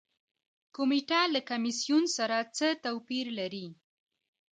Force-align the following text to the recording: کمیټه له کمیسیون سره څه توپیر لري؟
کمیټه 0.75 1.21
له 1.33 1.39
کمیسیون 1.49 2.03
سره 2.17 2.37
څه 2.57 2.67
توپیر 2.83 3.25
لري؟ 3.39 3.67